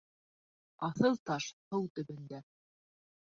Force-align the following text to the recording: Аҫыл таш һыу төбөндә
Аҫыл 0.87 1.19
таш 1.31 1.47
һыу 1.73 1.85
төбөндә 1.99 2.39